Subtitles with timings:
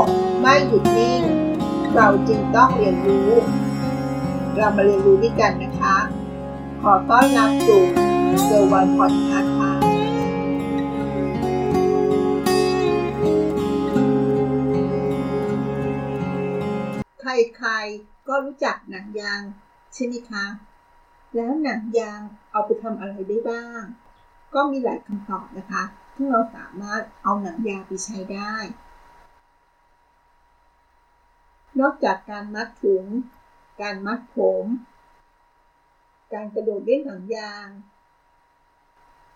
[0.00, 0.02] ก
[0.40, 1.22] ไม่หยุดนิ่ง
[1.94, 3.30] เราจึงต้องเรียนรู้
[4.56, 5.96] เรามาเรียนรู้ด้วยกันนะคะ
[6.82, 7.82] ขอต้อนรับสู่
[8.44, 9.72] เซอร์วันพอดคาส์ค่ะ
[17.20, 19.42] ใครๆก็รู้จักหนังยาง
[19.94, 20.46] ใช่ไหมคะ
[21.34, 22.20] แล้วหนังยาง
[22.52, 23.82] เอาไปทำอะไรได้บ้าง
[24.54, 25.82] ก็มีหลายคำตอบนะคะ
[26.14, 28.54] ที่เราสามารถเอาหนังยางไปใช้ได้
[31.80, 33.06] นอกจากการมัดถุง
[33.80, 34.64] การมัดผม
[36.32, 37.66] การกระโดดเล่นหนังยาง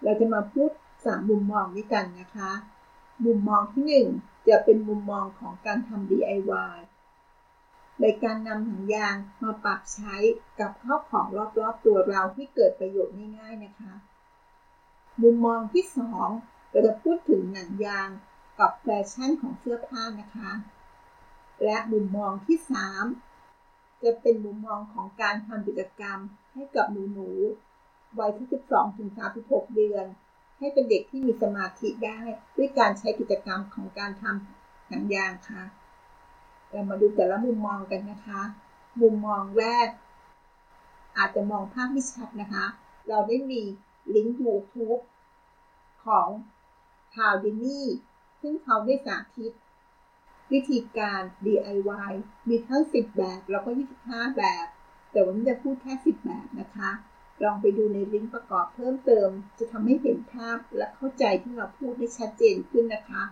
[0.03, 0.71] เราจะมาพูด
[1.05, 2.53] สามมุมมองด้วยกันนะคะ
[3.25, 4.09] มุมมองที่หนึ่ง
[4.49, 6.79] จะเป็นมุมมองของการทำ DIY
[8.01, 10.15] ในการนำหนังยางมาปรับใช้
[10.61, 11.27] กับข้าวของ
[11.59, 13.95] รอบๆตัวเราที่เกิดประโยชน์ง่ายๆนะคะ
[15.23, 16.29] มุมมองที่สอง
[16.71, 18.09] เราจะพูดถึงหนังยาง
[18.59, 20.51] กับแฟชั่นของเสื้อผ้านะคะ
[21.65, 23.05] และมุมมองที่สาม
[24.03, 26.19] จะเป็นมุมมองของการทำกิจกรรม
[26.55, 29.11] ให้กับหนูๆวัยที่ 12 ถึง
[29.43, 30.07] 36 เดือน
[30.59, 32.21] ให้เป็นเด็กที่มีสมาธิได้
[32.57, 35.65] ด้วยการใช้กิจกรรมของการทำหนังยางค่ะ
[36.71, 38.43] เรามาดูแต่ละมุมมองกันนะคะ
[39.01, 39.89] มุมมองแรก
[41.19, 42.65] อาจจะมองภาพไม่ชัดนะคะ
[43.09, 43.63] เราได้มี
[44.15, 45.01] ลิงก์ YouTube
[46.05, 46.29] ของ
[47.15, 47.87] ทาวดินี่
[48.41, 49.53] ซึ่งเขาได้สาธิต
[50.53, 52.13] วิธีการ DIY
[52.49, 53.71] มีทั้ง 10 แบบแล้วก็
[54.05, 54.67] 25 แบบ
[55.13, 56.91] แต่วันนี้จะพูดแค่ 10 แบบนะคะ
[57.45, 63.23] ลองไปดูในลิงก์ประกอบเพิ่มเติม จะทำให้เห็นภาพและเข้าใจที่เราพูดได้ชัดเจนขึ้นนะคะ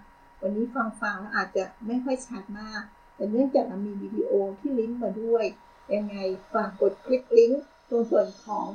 [0.42, 2.82] วันนี้ฟังฟังแล้วอาจจะไม่ค่อยชัดมาก
[3.16, 5.44] แต่เนื่องจากเรามีวิดีโอที่ลิงก์มาด้วย
[5.94, 6.16] ยังไง
[6.52, 8.66] ฝากกดคลิกลิงก์ตรงส่วนของ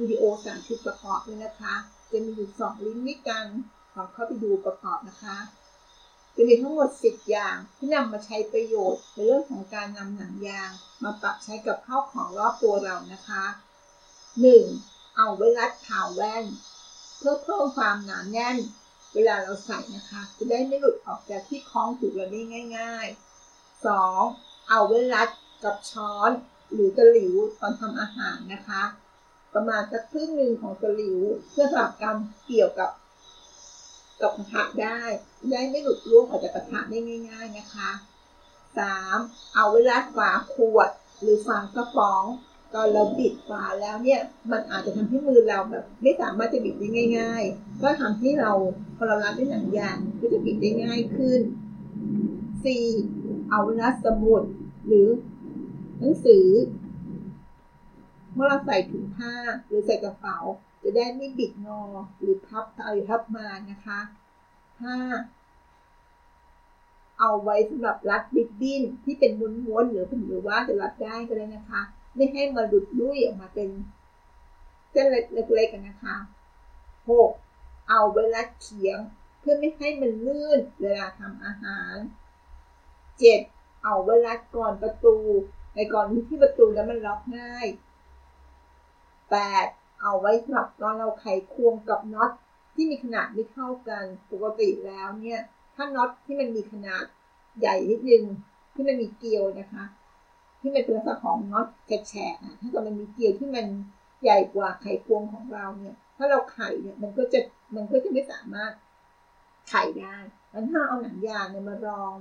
[0.00, 1.74] วิดีโอสามชุดประกอบด้วยนะคะ
[2.10, 3.46] จะมีอยู่สองลิงก์ด้วยกัน
[3.92, 5.36] ขอเข้าไปดูประกอบนะคะ
[6.36, 10.70] จะมีทั้งหมด 10 อย่าง ที่นำมาใช้ประโยชน์ในเรื่องของการนำหนังยาง
[11.02, 13.44] มาปรับใช้กับข้าวของรอบตัวเรานะคะ
[14.30, 15.16] 1.
[15.16, 16.44] เอาไว้รัดข่าวแว่น
[17.18, 18.56] เพื่อเพิ่มความหนาแน่น
[19.14, 22.40] เวลาเราใส่นะคะ จะได้ไม่หลุดออกจากที่คล้องถูกเราได้
[22.78, 23.06] ง่าย
[23.46, 24.68] ๆ 2.
[24.68, 25.28] เอาไว้รัด
[25.64, 26.30] กับช้อน
[26.72, 28.82] หรือตะหลิวตอนทำอาหารนะคะ
[29.54, 32.16] ประมาณสักครึ่งหนึ่งของตะหลิวเพื่อสำหรับการ
[32.46, 32.90] เกี่ยวกับ
[34.20, 35.00] กับกระทะได้
[35.50, 36.98] ได้ไม่หลุดร่วงออกจากกระทะได้
[37.30, 37.90] ง่าย ๆนะคะ
[38.72, 39.54] 3.
[39.54, 40.90] เอาไว้รัดฝาขวด
[41.20, 42.24] หรือฝากระป๋อง
[42.74, 44.20] ตอนเราบิดฝาแล้วเนี่ย
[44.50, 48.52] มันอาจจะทำให้มือเราแบบไม่สามารถจะบิดได้ง่าย ๆ ก็ทำให้เรา
[48.96, 51.40] พอเรารัดด้วยหนังยางก็จะบิดได้ง่ายขึ้น
[52.64, 53.48] 4.
[53.50, 54.42] เอาไว้รัดสมุด
[54.86, 55.08] หรือ
[55.98, 56.46] หนังสือ
[58.34, 59.32] เมื่อเราใส่ถุงผ้า
[59.66, 60.38] หรือใส่กระเป๋า
[60.82, 61.82] จะได้ไม่บิดงอ
[62.20, 64.00] หรือพับไปพับมานะคะ
[64.84, 64.86] 5.
[67.18, 69.32] เอาไว้สำหรับรัดบิดบิ้นที่เป็น
[69.66, 71.80] ม้วนๆหรือหรือว่าจะรัดได้ก็ได้นะคะ
[72.14, 73.68] ไม่ให้มาหลุดลุ่ยออกมาเป็น
[74.90, 76.16] เส้นเล็กๆกันนะคะ
[77.22, 77.88] 6.
[77.88, 78.98] เอาไว้รัดเขียง
[79.40, 81.96] เพื่อไม่ให้มันลื่นเวลาทำอาหาร
[83.10, 83.84] 7.
[83.84, 85.16] เอาไว้รัดก่อนประตู
[85.74, 87.66] ในก่อนที่ประตูแล้วมันล็อกง่าย
[89.32, 89.81] 8.
[90.02, 92.30] เอาไว้สำหรับตอนเราไขควงกับน็อต
[92.74, 95.40] ที่มีขนาดไม่เท่ากันปกติแล้วเนี่ย
[95.74, 97.04] ถ้าน็อตที่มันมีขนาด
[97.58, 98.24] ใหญ่นิดนึง
[98.74, 99.84] ที่มันมีเกลียวนะคะ
[100.60, 101.66] ที่มันเป็นลักษณะของน็อต
[102.08, 103.66] แฉะๆถ้าเกิดมันมีเกลียวที่มัน
[104.22, 107.40] ใหญ่กว่าไขควงของเราเนี่ย ถ้าเราไขเนี่ยมันก็จะ
[107.74, 108.72] มันก็จะไม่สามารถ
[109.68, 110.16] ไขได้
[110.50, 112.14] แล้วถ้าเอาหนังยางเนี่ยมารอง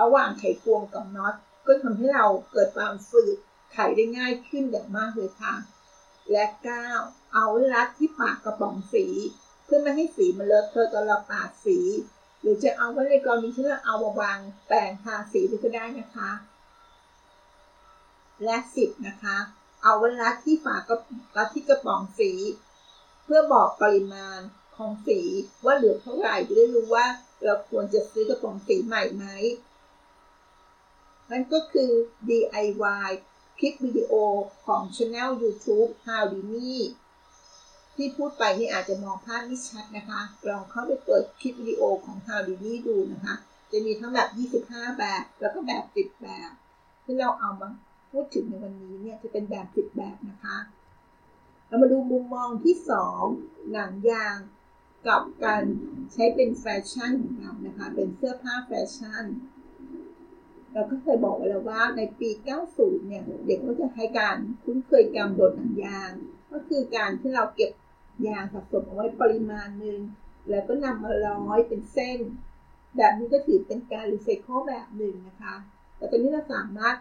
[0.00, 1.34] ระหว่างไขควงกับน็อต
[1.66, 3.36] ก็ทำให้เราเกิดความฝืด
[3.72, 5.54] ไขได้ง่ายขึ้นอย่างมากเลยค่ะ
[6.30, 6.44] และ
[6.90, 7.34] 9.
[7.34, 9.06] เอารัดที่ปากกระป๋องสี
[9.64, 11.78] เพื่อไม่ให้สีมันเลอะเทอะตอนเราปาดสี
[12.40, 16.30] หรือจะเอาไว้ในกรณีที่เราเอาวางแปรงทาสีก็ได้นะคะ
[18.44, 19.36] และ 10 นะคะ
[19.82, 20.98] เอาไว้รัดที่ฝากระ
[21.36, 22.32] รัดที่กระป๋องสี
[23.24, 24.40] เพื่อบอกปริมาณ
[24.76, 25.20] ของสี
[25.64, 27.06] ว่าเหลือเท่าไหร่จะได้รู้ว่า
[27.44, 29.26] เราควรจะซื้อกระป๋องสีใหม่ไหม
[31.30, 31.90] นั่นก็คือ
[32.28, 33.10] DIY
[33.60, 34.12] คลิปวิดีโอ
[34.66, 36.76] ของช anel YouTube How d i n y
[37.96, 43.34] ที่พูดไปนี่อาจจะมองภาพไม่ชัดนะคะ ลองเข้าไปเปิดคลิปวิดีโอของ How d i n y ดูนะคะ
[43.72, 44.28] จะมีทั้งแบบ
[44.66, 46.50] 25 แบบ แล้วก็แบบ 10 แบบ
[47.04, 47.68] ที่เราเอามา
[48.10, 50.56] พูดถึงในวันนี้เนี่ยจะเป็นแบบ 10 แบบนะคะ
[51.66, 52.76] เรามาดูมุมมองที่
[53.22, 54.36] 2 หนังยาง
[55.08, 55.62] กับการ
[56.12, 59.24] ใช้เป็นแฟชั่นของเรานะคะ เป็นเสื้อผ้าแฟชั่น
[60.74, 62.30] เราก็เคยบอกไว้แล้วว่าในปี
[62.68, 66.10] 90 เนี่ย เด็กก็จะให้การคุ้นเคยการโดดหนังยาง
[66.52, 67.70] ก็คือการที่เราเก็บ
[68.28, 70.00] ยางสะสมเอาไว้ปริมาณหนึ่ง
[70.50, 72.18] แล้วก็นำมาร้อยเป็นเส้น
[72.96, 75.54] แบบนี้ก็ถือเป็นการรีไซเคิลแบบหนึ่งนะคะ
[75.96, 76.96] แต่ตอนนี้เราสามารถ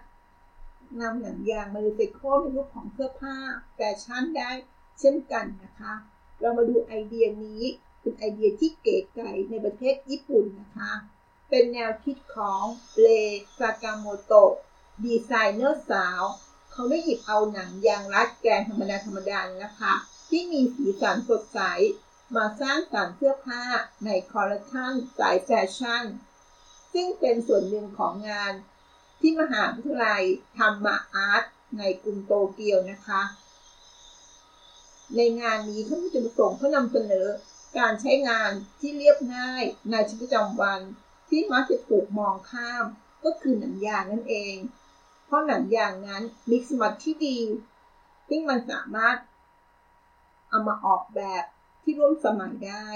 [1.01, 3.36] นำหนังยางมารีไซเคิลในรูปของเสื้อผ้า
[3.75, 4.51] แฟชั่นได้
[5.00, 5.94] เช่นกันนะคะ
[6.42, 7.63] เรามาดูไอเดียนี้
[8.01, 10.92] เป็นไอเดียที่เก๋ไก๋ในประเทศญี่ปุ่นนะคะ
[11.50, 12.63] เป็นแนวคิดของ
[13.01, 13.07] เล
[13.60, 14.54] ซากาโมโตะ
[15.04, 16.22] ดีไซเนอร์สาว
[16.72, 19.94] เขาได้หยิบเอาหนังยางรัดแกงธรรมดาธรรมดานะคะ
[20.30, 21.60] ที่มีสีสันสดใส
[22.36, 23.63] มาสร้างสรรค์เสื้อผ้า
[24.06, 26.04] ในคอลเลคชันสายแฟชั่น
[26.94, 28.54] ซึ่งเป็นส่วนหนึ่งของงาน
[29.19, 30.24] ที่มหาวิทยาลัย
[30.57, 31.44] ทามะอาร์ต
[31.78, 33.22] ในกรุงโตเกียวนะคะ
[35.16, 37.28] ในงานนี้เขาจุดประสงค์เพื่อนำเสนอ
[37.78, 38.50] การใช้งาน
[38.80, 40.80] ที่เรียบง่ายในชีวิตประจำวัน
[41.30, 42.86] ที่มักจะถูกมองข้าม
[43.24, 44.56] ก็คือหนังยางนั่นเอง
[45.26, 47.40] เพราะหนังยางนั้นมีสมรรถที่ดี
[48.28, 49.18] ซึ่งมันสามารถ
[50.50, 51.44] เอามาออกแบบ
[51.81, 52.88] ที่ร่วมสมัยได้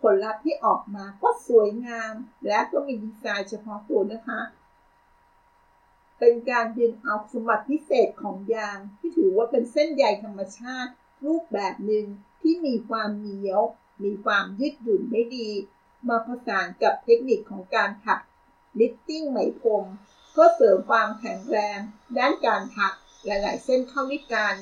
[0.00, 2.12] ผลลัพธ์ที่ออกมาก็สวยงาม
[2.46, 4.40] และก็มีดีไซน์เฉพาะตัวนะคะ
[6.18, 10.90] เป็นการดึงเอาสมบัติพิเศษของยางที่ถือว่าเป็นเส้นใยธรรมชาติ
[11.26, 12.06] รูปแบบหนึ่ง
[12.40, 13.60] ที่มีความเหนียว
[14.04, 15.48] มีความยืดหยุ่นได้ดี
[16.08, 18.20] มาผสานกับเทคนิคของการถัก
[18.80, 19.84] knitting ไหมพรม
[20.32, 21.78] เพื่อเสริมความแข็งแรง
[22.18, 22.92] ด้านการถัก
[23.26, 24.54] หลายๆ เส้นเข้าด้วยกัน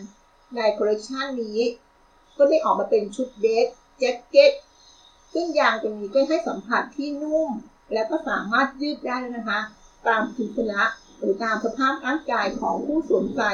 [0.57, 1.61] ในคอลเลคชันนี้
[2.37, 3.67] ก็ได้ออกมาเป็นชุดเดรส
[3.99, 4.53] แจ็คเก็ต
[5.33, 7.51] ซึ่งยางตรงนี้ก็ให้สัมผัสที่นุ่ม
[7.93, 9.61] และก็สามารถยืดได้นะคะ
[10.07, 10.83] ตามสรีระ
[11.19, 13.53] หรือตามสภาพร่างกายของผู้สวมใส่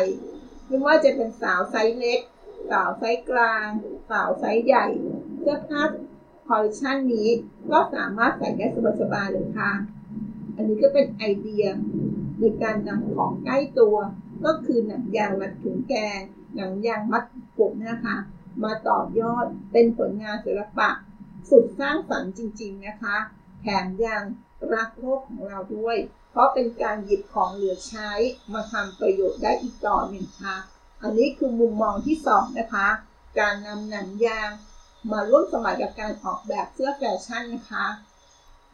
[0.66, 2.20] ไม่ว่าจะเป็นสาวไซส์เล็ก
[2.70, 3.66] สาวไซส์กลาง
[4.10, 4.86] สาวไซส์ใหญ่
[5.40, 5.82] เสื้อผ้า
[6.48, 7.28] คอลเลคชันนี้
[7.70, 8.66] ก็สามารถใส่ได้
[9.00, 9.72] สบายๆเลยค่ะ
[10.56, 11.64] อันนี้ก็เป็นไอเดีย
[12.40, 13.96] ในการนำของใกล้ตัว
[14.44, 16.20] ก็คือหนังยางมัดถุงแกง
[16.56, 17.22] หนังยางมัด
[17.56, 18.16] ผมนะคะ
[18.64, 20.88] มาต่อยอดเป็นผลงานศิลปะ
[21.50, 23.16] สุดสร้างสรรค์จริง ๆนะคะ
[23.60, 24.22] แถมยัง
[24.74, 25.96] รักโลกของเราด้วย
[26.30, 28.10] เพราะเป็นการหยิบของเหลือใช้
[28.52, 30.56] มาทำประโยชน์ได้อีกต่อหนึ่งค่ะ
[31.02, 32.88] อันนี้คือมุมมองที่สองนะคะ
[33.38, 34.50] การนำหนังยาง
[35.10, 37.86] มาร่วมสมัยกับการออกแบบเสื้อแฟชั่นนะคะ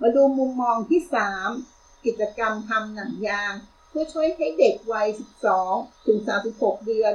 [0.01, 1.01] มาดูมุมมองที่
[1.53, 3.53] 3 กิจกรรมทำหนังยาง
[3.89, 5.07] เพื่อช่วยให้เด็กวัย
[5.59, 6.19] 12 ถึง
[6.53, 7.13] 36 เดือน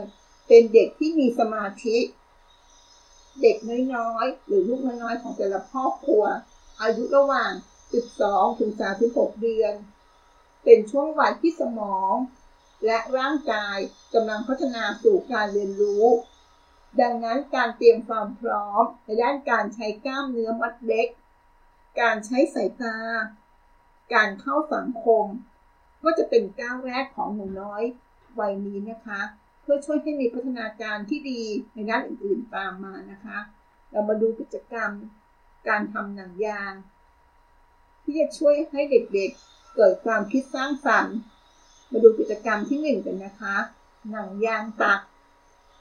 [0.47, 1.97] เป็นเด็กที่มีสมาธิ
[3.41, 3.57] เด็ก
[3.95, 6.23] น้อยๆ หรือลูกน้อยๆ ของแต่ละครอบครัว
[6.81, 7.51] อายุระหว่าง
[8.05, 8.71] 12 ถึง
[9.07, 9.73] 36 เดือน
[10.63, 12.13] เป็นช่วงวัยที่สมอง
[12.85, 13.77] และร่างกาย
[14.13, 16.05] กำลังพัฒนาสู่การเรียนรู้
[17.01, 21.07] ดังนั้นการเตรียมความพร้อมในด้านการใช้กล้ามเนื้อมัดเล็ก
[22.01, 22.97] การใช้สายตา
[24.13, 25.25] การเข้าสังคม
[26.03, 27.83] ก็จะเป็นก้าวแรกของหนูน้อย
[28.39, 29.21] วัยนี้นะคะ
[29.61, 31.41] เพื่อช่วยให้มีพัฒนาการที่ดี
[31.73, 33.37] ในด้านอื่นๆตามมานะคะ
[33.91, 34.91] เรามาดูกิจกรรม
[35.67, 36.73] การทำหนังยาง
[38.03, 41.15] ที่จะช่วยให้เด็กๆเกิดความคิดสร้างสรรค์
[41.91, 43.55] มาดูกิจกรรมที่หนึ่งกันนะคะ
[44.11, 44.99] หนังยางตัก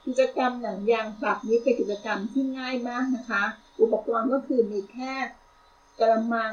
[0.05, 3.43] กิจกรรมหนังยางตักนี้เป็นกิจกรรมที่ง่ายมากนะคะ
[3.81, 5.13] อุปกรณ์ก็คือมีแค่
[5.99, 6.51] กระมัง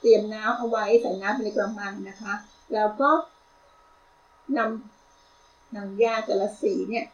[0.00, 2.34] เตรียมน้ำเอาไว้ใส่น้ำในกระมังนะคะ
[2.74, 3.10] แล้วก็
[4.56, 7.04] นำหนังยางแต่ละสีเนี่ย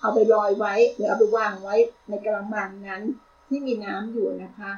[0.00, 1.74] เอาไปลอยไว้หรือเอาไปวางไว้
[2.08, 3.02] ในกระมังนั้น
[3.48, 4.70] ที่มีน้ำอยู่นะคะ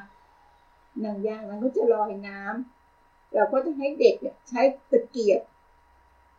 [1.01, 4.15] หนังยางนั้นก็จะลอยน้ำเราก็จะให้เด็ก
[4.49, 5.41] ใช้ตะเกียบ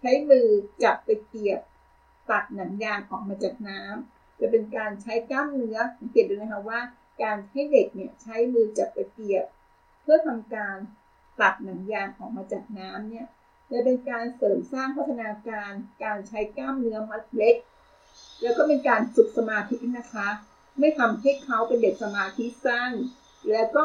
[0.01, 0.47] ใช้มือ
[0.83, 1.61] จับตะเกียบ
[2.31, 6.81] ตัดหนังยางออกมาจากน้ำจะเป็นการใช้กล้ามเนื้อสังเกตดูนะคะว่า
[7.23, 9.45] การให้เด็กเนี่ยใช้มือจับตะเกียบ
[10.03, 10.77] เพื่อทำการ
[11.41, 13.27] ตัดหนังยางออกมาจากน้ำเนี่ย
[13.71, 15.71] จะเป็นการเสริมสร้างพัฒนาการ
[16.05, 17.55] การใช้กล้ามเนื้อมัดเล็ก
[18.43, 20.29] แล้วก็เป็นการฝึกสมาธินะคะ
[20.79, 22.93] ไม่ทำให้เขาเป็นเด็กสมาธิสั้น
[23.51, 23.85] แล้วก็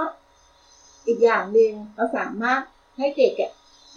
[1.07, 2.61] อีกอย่างหนึ่งเราสามารถ
[2.97, 3.33] ให้เด็ก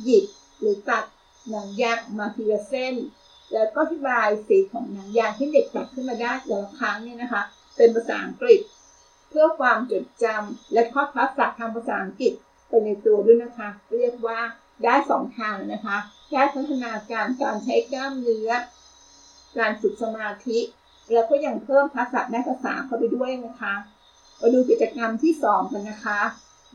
[0.03, 0.25] หยิบ
[0.61, 1.05] หรือตัด
[1.49, 2.95] หนังยางมาทีละเส้น
[3.55, 7.43] แล้วก็อธิบายสีของหนังยางที่เด็กตัดขึ้นมาได้แต่ละครั้งเนี่ยนะคะ
[7.77, 8.61] เป็นภาษาอังกฤษ
[9.29, 12.33] เพื่อความจดจำและข้อทักษะทางภาษาอังกฤษ
[12.69, 14.41] ไปในตัวด้วยนะคะ เรียกว่า
[14.85, 15.97] ได้สองทางนะคะ
[16.33, 18.51] ได้พัฒนาการการใช้กล้ามเนื้อ
[19.59, 20.59] การฝึกสมาธิ
[21.13, 23.75] แล้วก็ยังเพิ่มทักษะด้านภาษาเข้าไปด้วยนะคะ
[24.41, 26.21] มาดูกิจกรรมที่สองกันนะคะ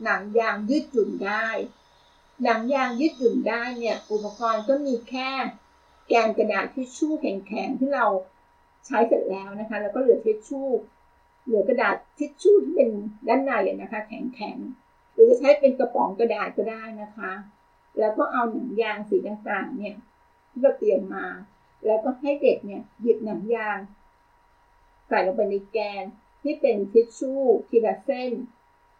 [0.03, 1.47] หนังยางยืดหยุ่นได้
[2.43, 5.31] หนังยางยืดหยุ่นได้เนี่ย อุปกรณ์ก็มีแค่
[6.07, 8.05] แกนกระดาษทิชชู่แข็งๆที่เรา
[8.85, 10.69] ใช้เสร็จแล้วนะคะ แล้วก็เหลือทิชชู่
[11.45, 12.89] เหลือกระดาษทิชชู่ที่เป็น
[13.27, 17.31] ด้านในนะคะ แข็งๆหรือจะใช้เป็นกระป๋องกระดาษก็ได้นะคะ
[17.99, 19.95] แล้วก็เอาหนังยางสีต่างๆเนี่ย
[20.49, 21.25] ที่เราเตรียมมา
[21.85, 23.77] แล้วก็ให้เด็กเนี่ยหยิบหนังยาง
[25.07, 26.03] ใส่ลงไปในแกน
[26.41, 28.31] ที่เป็นทิชชู่ทีละเส้น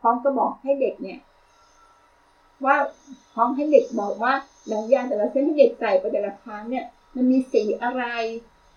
[0.02, 1.20] พร้อมก็บอกให้เด็กเนี่ย
[2.66, 2.76] ว่า
[3.34, 4.34] พร้อมให้เด็กบอกว่า
[4.68, 6.86] หนังยางแต่ละเส้นที่เด็กใส่ไปแต่ละครั้งเนี่ย
[7.16, 8.04] มันมีสีอะไร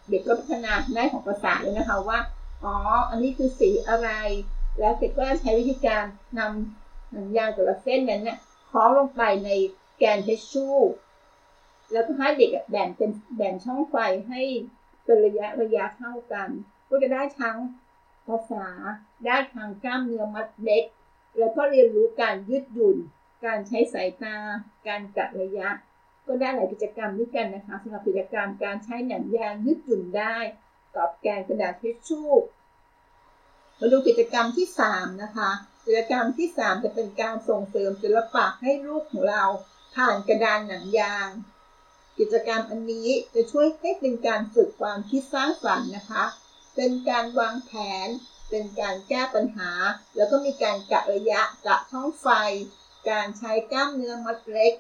[0.09, 2.18] เด็กก็พัฒนาได้ของภาษาเลยนะคะว่า
[2.64, 2.75] อ๋อ
[3.11, 4.11] อันนี้คือสีอะไร
[4.78, 6.04] แล้วเด็กก็ใช้วิธีการ
[6.38, 8.38] นำหนังยางแต่ละเส้นนั้นเนี่ย
[8.71, 9.50] คล้องลงไปใน
[9.99, 10.66] แกนเทชชู
[11.92, 13.97] แล้วก็ให้เด็กแบ่งเป็นแบ่งช่องไฟ
[14.28, 14.40] ให้
[15.04, 16.49] เป็นระยะระยะเท่ากัน
[16.88, 17.57] ก็จะได้ทั้ง
[18.26, 18.66] ภาษา
[19.26, 20.85] ได้ทางกล้ามเนื้อมัดเล็ก
[21.38, 22.97] แล้วก็เรียนรู้การยืดหยุ่น
[23.45, 24.37] การใช้สายตา
[24.87, 25.68] การกะระยะ
[26.28, 30.37] ก็ได้หลายกิจกรรมด้วยกันนะคะสำหรับกิจกรรมการใช้หนังยางยืดหยุ่นได้
[30.97, 32.30] กับแกนกระดาษทิชชู่
[33.78, 35.50] มาดูกิจกรรมที่ 3 นะคะ
[35.87, 39.44] กิจกรรมที่ 3 จะเป็นการส่งเสริมศิลปะให้ลูกของเรา
[39.94, 41.28] ผ่านกระดานหนังยาง
[42.18, 46.25] กิจกรรมอันนี้จะช่วยให้เป็นการฝึกความคิดสร้างสรรค์นะคะ
[46.76, 47.73] เป็นการวางแผ
[48.06, 48.08] น
[48.50, 49.70] เป็นการแก้ปัญหา
[50.16, 52.28] แล้วก็มีการกะระยะกะช่องไฟ
[53.11, 54.73] การใช้กล้ามเนื้อมัดเล็ก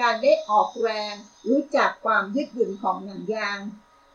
[0.00, 1.14] การได้ออกแรง
[1.48, 3.58] รู้จักความยืดหยุ่นของหนังยาง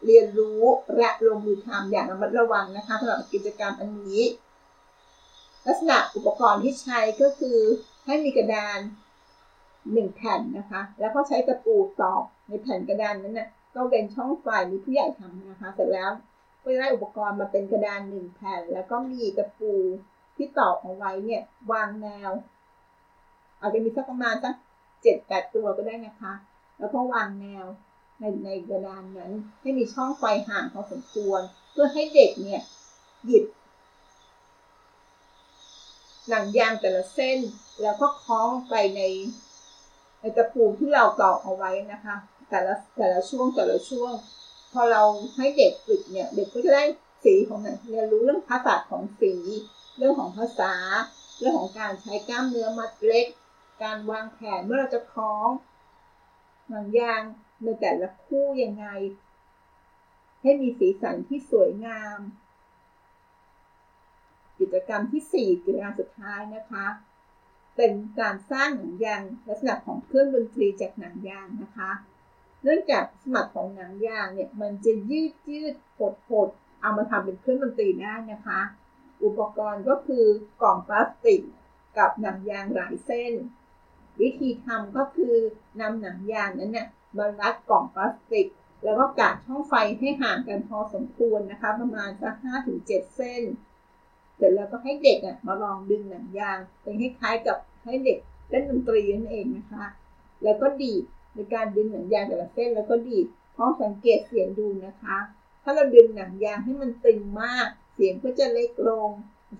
[0.05, 0.61] เรียนรู้
[0.95, 4.21] และลงมือทำอย่างระมัดระวังนะคะสำหรับกิจกรรมอันนี้
[5.65, 7.59] ลักษณะอุปกรณ์ที่ใช้ก็คือ
[8.05, 8.79] ให้มีกระดาน
[9.93, 16.11] หนึ่งแผ่นนะคะ แล้วก็ใช้ตะปูตอกในแผ่นกระดานนั้นนะ่ะก็เป็นช่องไฟมีผู้ใหญ่ทำนะคะ เสร็จแล้ว
[16.63, 19.73] ก็ได้อุปกรณ์มาเป็นกระดานหนึ่งแผ่น แล้วก็มีตะปู
[20.35, 22.31] ที่ตอกเอาไว้เนี่ยวางแนว
[23.59, 24.55] อาจจะมีสักประมาณสัก
[25.03, 26.33] เจ็ดแปดตัวก็ได้นะคะ
[26.77, 27.65] แล้วก็วางแนว
[28.19, 29.31] ในในกระดานนั้น
[29.61, 31.41] ให้มีช่องไฟห่างพอสมควร
[31.71, 32.61] เพื่อให้เด็กเนี่ย
[33.25, 33.43] หยิบ
[36.29, 37.39] หนังยางแต่ละเส้น
[37.81, 39.01] แล้วก็คล้องไปใน
[40.19, 42.15] ในตะปูที่เราตอกเอาไว้นะคะ
[42.49, 44.11] แต่ละแต่ละช่วงแต่ละช่วง
[44.73, 45.01] พอเรา
[45.35, 46.83] ให้เด็กฝึกเนี่ย เด็กก็จะได้
[47.23, 49.33] สีของมันเรียนรู้เรื่องภาษาของสี
[49.97, 50.73] เรื่องของภาษา
[51.39, 53.25] เรื่องของการใช้กล้ามเนื้อมัดเล็ก
[53.83, 55.49] การวางแผนเมื่อเราจะคล้อง
[56.69, 57.21] หนังยาง
[57.63, 58.85] ในแต่ละคู่ยังไง
[60.41, 62.17] ให้มีสีสันที่สวยงาม
[64.59, 66.85] กิจกรรมที่ 4 กิจกรรมสุดท้ายนะคะ
[67.75, 71.91] เป็นการสร้างหนังยางลักษณะของเครื่องดนตรีจากหนังยางนะคะ
[72.63, 76.49] เนื่องจากสมัครของหนังยางเนี่ยมันจะยืดยืดหดหด
[76.81, 78.59] เอามาทำเป็นเครื่องดนตรีได้นะคะ
[79.23, 80.25] อุปกรณ์ก็คือ
[80.61, 81.41] กล่องพลาสติก
[81.97, 83.33] กับหนังยางหลายเส้น
[84.21, 85.35] วิธีทำก็คือ
[85.79, 88.47] นำหนังยางนั้นเนี่ยมารัดกล่องพลาสติก
[88.83, 93.43] แล้วก็กาดช่องไฟให้ห่างกันพอสมควรนะคะ ประมาณสักห้าถึงเจ็ดเส้น
[94.37, 99.85] เสร็จแล้วก็ให้เด็กอะมาลองดึงหนังยาง เป็นคล้ายๆกับให้เด็กเล่นดนตรีนั่นเองนะคะ
[100.43, 101.03] แล้วก็ดีด
[101.35, 105.17] ในการดึงหนังยางแต่ละเส้นแล้วก็ดีดพร้อมสังเกตเสียงดูนะคะ
[105.63, 109.09] ถ้าเราดึงหนังยางให้มันตึงมาก เสียงก็จะเล็กลง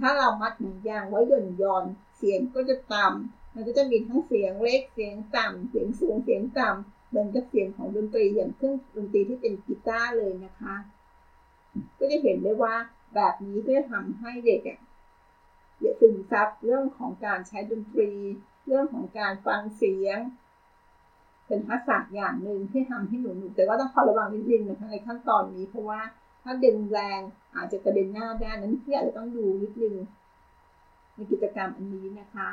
[0.01, 1.85] ถ้าเรามัดหนังยางไว้หย่อนย่อน
[2.17, 10.75] เสียงก็จะต่ำ มันก็จะมีทั้งเสียงเล็กเสียงต่ำเสียงสูงเสียงต่ำเหมือนกับเสียงของดนตรีอย่างเครื่องดนตรีที่เป็นกีตาร์เลยนะคะ
[11.99, 12.75] ก็จะเห็นได้ว่า
[13.15, 14.79] แบบนี้ก็จะทำให้เด็กอะ
[15.99, 18.11] ซึมซับเรื่องของการใช้ดนตรี
[18.67, 20.17] เรื่องของการฟังเสียง
[21.47, 26.01] เป็นทักษะอย่างหนึ่งที่ทำให้หนูหนูแต่ว่าต้องคอยระวังนิดนึงนะคะในขั้นตอนนี้เพราะว่า
[26.43, 27.19] ถ้าดึงแรง
[27.55, 29.95] อาจจะกระเด็นหน้าได้นั้นพี่อาจจะต้องดูนิดนึง
[31.15, 32.49] ในกิจกรรมอันนี้นะคะ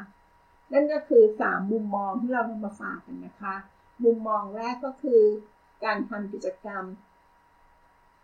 [0.72, 3.54] นั่นก็คือสามมุมมองที่เรานำมาฝากกันนะคะ
[4.04, 5.22] มุมมองแรกก็คือ
[5.84, 6.84] การทำกิจกรรม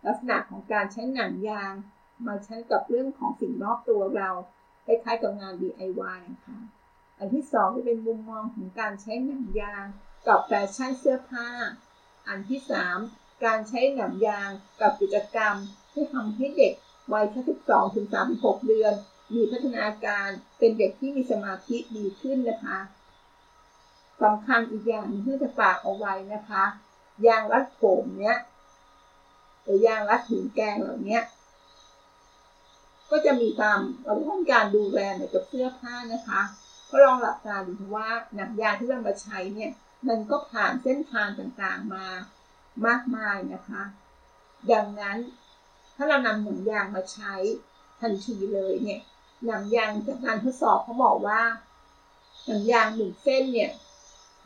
[0.06, 1.72] ลักษณะของการใช้หนังยาง
[2.26, 4.30] มาใช้กับเรื่องของสิ่งรอบตัวเรา
[4.86, 6.58] คล้ายๆกับงาน DIY นะคะ
[7.18, 9.84] อันที่สองจะเป็นมุมมองของการใช้หนังยาง
[10.28, 11.48] กับแฟชั่นเสื้อผ้า
[12.28, 12.98] อันที่สาม
[13.44, 14.48] การใช้หนังยาง
[14.80, 15.54] กับกิจกรรม
[15.92, 16.72] ที่ทำให้เด็ก
[17.12, 18.94] วัยแค่12ถึง36 เดือน
[19.34, 20.28] มีพัฒนาการ
[20.58, 22.78] เป็นเด็กที่มีสมาธิดีขึ้นนะคะ
[24.22, 26.64] สำคัญอีกอย่างที่จะฝากเอาไว้นะคะ
[27.26, 28.38] ยางรัดผมเนี้ย
[29.62, 31.18] หรือยางรัดถุงแกงเหล่านี้
[33.10, 36.40] ก็จะมีตามเราต้องการดูแลในกับเสื้อผ้านะคะ
[36.90, 39.70] ก็ลองหลับตาดูว่าหนังยางที่เรามาใช้เนี่ย
[40.08, 42.06] มันก็ผ่านเส้นทางต่างๆมา
[42.86, 43.82] มากมายนะคะ
[44.72, 45.16] ดังนั้น
[45.96, 47.34] ถ้าเรานำหนังยางมาใช้
[48.00, 49.00] ทันทีเลยเนี่ย
[49.44, 51.40] หนังยางจากการทดสอบเขาบอกว่า
[52.46, 53.70] หนังยางหนึ่งเส้นเนี่ย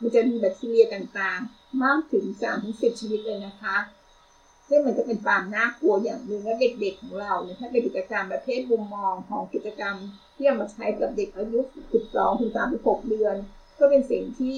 [0.01, 3.77] มันจะมีแบคทีเรียต่างๆ มากถึงสามถึงสิบชนิดเลยนะคะ
[4.67, 9.95] ซึ่งมันจะเป็นความน่ากลัวอย่างหนึ่งและเด็กๆของเราเนี่ยถ้าเป็นกิจกรรมประเภทมุมมองของกิจกรรม
[10.35, 11.59] ที่เอามาใช้กับเด็กอายุ
[11.99, 13.35] 12ถึง36 เดือน
[13.79, 14.57] ก็เป็นสิ่งที่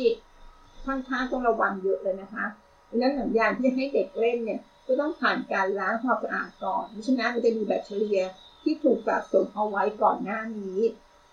[0.86, 2.46] ค่อนข้างต้องระวังเยอะเลยนะคะ
[2.90, 8.22] ดังนั้นหนังยางที่ให้เด็กเล่นเนี่ยก็ต้องผ่านการล้างความสะอาดก่อนไม่ฉะนั้นมันจะมีแบคทีเรีย
[8.64, 10.80] ที่ถูกสะสมเอาไว้ก่อนหน้านี้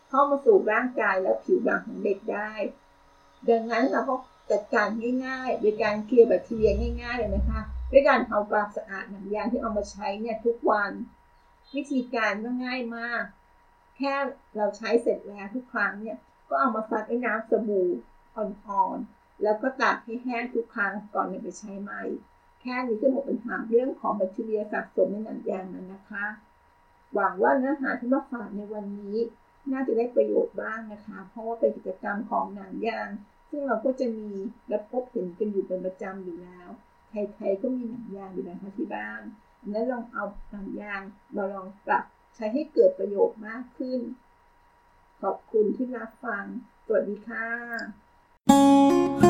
[0.09, 2.53] เข้ามาสู่ร่างกายและผิวหนังของเด็กได้
[3.49, 4.15] ดังนั้นเราก็
[4.51, 4.89] จัดการ
[5.27, 6.73] ง่ายๆโดยการเคลียร์แบคทีเรีย
[7.03, 7.61] ง่าย ๆ เลยนะคะ
[7.91, 10.93] ด้วยการเอาความสะอาดหนังยางที่เอามาใช้เนี่ยทุกวัน
[11.75, 13.23] วิธีการก็ง่ายมาก
[13.97, 14.15] แค่
[14.57, 16.17] เราใช้เสร็จแล้วทุกครั้งเนี่ย
[16.49, 17.89] ก็เอามาซักด้วยน้ำสบู่
[18.37, 22.03] อ่อนๆแล้วก็ตากให้แห้งทุกครั้งก่อนนำไปใช้ใหม่
[22.61, 26.25] แค่นี้ก็หมดปัญหาเรื่องของแบคทีเรียสะสมในหนังยางนั้นนะคะ
[27.15, 29.17] หวังว่าเนื้อหาที่มาฝากในวันนี้
[29.73, 33.09] น่าจะได้ประโยชน์บ้างนะคะ เพราะว่าเป็นกิจกรรมของหนังยาง
[33.51, 34.31] ซึ่งเราก็จะมี
[34.69, 36.69] และพบเห็นกันอยู่เป็นประจำอยู่แล้ว
[37.11, 39.23] ใครๆก็มีหนังยางอยู่นะคะที่บ้าน
[39.69, 41.01] นั้นลองเอาหนังยาง
[41.37, 44.01] มาลองปรับใช้ให้เกิดประโยชน์มากขึ้น
[45.21, 46.45] ขอบคุณที่รับฟัง
[46.87, 49.30] สวัสดีค่ะ